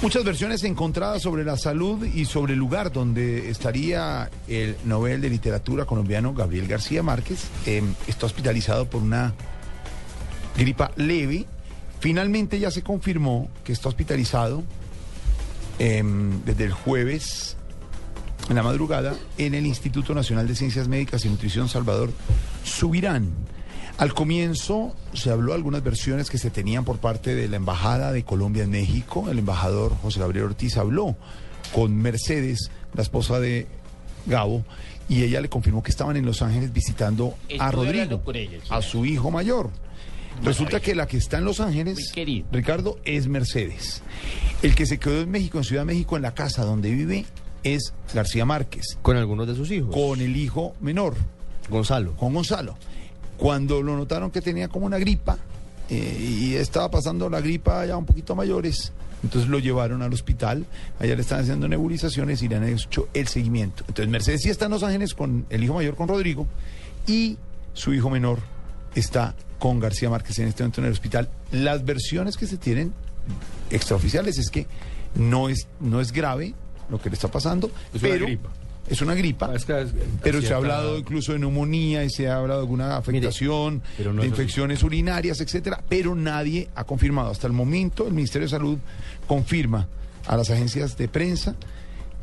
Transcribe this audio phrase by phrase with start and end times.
[0.00, 5.28] Muchas versiones encontradas sobre la salud y sobre el lugar donde estaría el Nobel de
[5.28, 7.48] Literatura colombiano Gabriel García Márquez.
[7.66, 9.34] Eh, está hospitalizado por una
[10.56, 11.46] gripa leve.
[11.98, 14.62] Finalmente ya se confirmó que está hospitalizado
[15.80, 16.02] eh,
[16.46, 17.56] desde el jueves
[18.48, 22.12] en la madrugada en el Instituto Nacional de Ciencias Médicas y Nutrición Salvador
[22.62, 23.32] Subirán.
[23.98, 28.12] Al comienzo se habló de algunas versiones que se tenían por parte de la Embajada
[28.12, 29.28] de Colombia en México.
[29.28, 31.16] El embajador José Gabriel Ortiz habló
[31.74, 33.66] con Mercedes, la esposa de
[34.26, 34.64] Gabo,
[35.08, 38.48] y ella le confirmó que estaban en Los Ángeles visitando a Estuve Rodrigo, con sí.
[38.70, 39.70] a su hijo mayor.
[40.44, 42.12] Resulta que la que está en Los Ángeles.
[42.52, 44.02] Ricardo, es Mercedes.
[44.62, 47.26] El que se quedó en México, en Ciudad de México, en la casa donde vive,
[47.64, 49.92] es García Márquez, Con algunos de sus hijos.
[49.92, 51.16] con el hijo menor.
[51.68, 52.14] Gonzalo.
[52.16, 52.76] Juan Gonzalo.
[53.38, 55.38] Cuando lo notaron que tenía como una gripa
[55.88, 60.66] eh, y estaba pasando la gripa ya un poquito mayores, entonces lo llevaron al hospital,
[60.98, 63.84] allá le están haciendo nebulizaciones y le han hecho el seguimiento.
[63.88, 66.46] Entonces Mercedes sí está en Los Ángeles con el hijo mayor, con Rodrigo,
[67.06, 67.38] y
[67.72, 68.40] su hijo menor
[68.94, 71.28] está con García Márquez en este momento en el hospital.
[71.52, 72.92] Las versiones que se tienen
[73.70, 74.66] extraoficiales es que
[75.14, 76.54] no es, no es grave
[76.90, 78.50] lo que le está pasando, Es una gripa.
[78.90, 79.54] Es una gripa.
[79.54, 79.90] Es que es-
[80.22, 83.82] Pero se ha hablado incluso de neumonía y se ha hablado de alguna afectación,
[84.14, 87.30] no de infecciones urinarias, etcétera, pero nadie ha confirmado.
[87.30, 88.78] Hasta el momento el Ministerio de Salud
[89.26, 89.86] confirma
[90.26, 91.54] a las agencias de prensa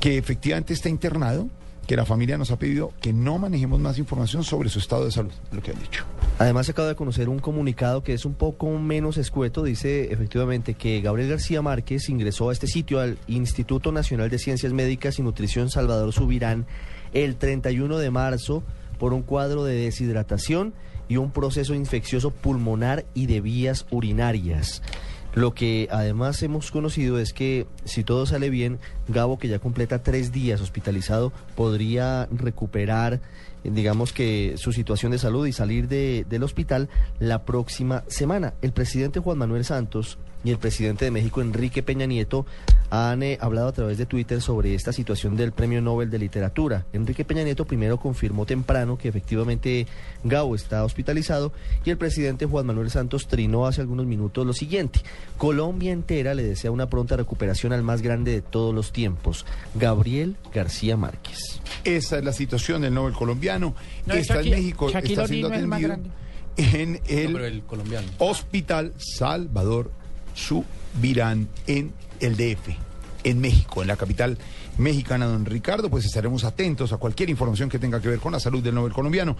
[0.00, 1.48] que efectivamente está internado,
[1.86, 5.12] que la familia nos ha pedido que no manejemos más información sobre su estado de
[5.12, 6.04] salud, lo que han dicho.
[6.38, 9.62] Además, se acaba de conocer un comunicado que es un poco menos escueto.
[9.62, 14.72] Dice efectivamente que Gabriel García Márquez ingresó a este sitio al Instituto Nacional de Ciencias
[14.72, 16.66] Médicas y Nutrición Salvador Subirán
[17.12, 18.64] el 31 de marzo
[18.98, 20.74] por un cuadro de deshidratación
[21.08, 24.82] y un proceso infeccioso pulmonar y de vías urinarias.
[25.34, 28.78] Lo que además hemos conocido es que si todo sale bien,
[29.08, 33.20] Gabo, que ya completa tres días hospitalizado, podría recuperar,
[33.64, 38.54] digamos que su situación de salud y salir de- del hospital la próxima semana.
[38.62, 42.46] El presidente Juan Manuel Santos y el presidente de México, Enrique Peña Nieto,
[42.90, 46.86] han eh, hablado a través de Twitter sobre esta situación del Premio Nobel de Literatura.
[46.92, 49.86] Enrique Peña Nieto primero confirmó temprano que efectivamente
[50.22, 51.52] Gabo está hospitalizado
[51.84, 55.00] y el presidente Juan Manuel Santos trinó hace algunos minutos lo siguiente.
[55.38, 59.44] Colombia entera le desea una pronta recuperación al más grande de todos los tiempos,
[59.74, 61.38] Gabriel García Márquez.
[61.84, 63.74] Esa es la situación del Nobel colombiano.
[64.06, 65.94] No, está Shakira- en México, Shaquille está siendo es atendido
[66.56, 68.06] en el, No, pero el colombiano.
[68.18, 69.90] Hospital Salvador
[70.34, 71.92] Subirán en
[72.26, 72.76] el DF,
[73.24, 74.38] en México, en la capital
[74.78, 75.90] mexicana, don Ricardo.
[75.90, 78.92] Pues estaremos atentos a cualquier información que tenga que ver con la salud del Nobel
[78.92, 79.36] colombiano.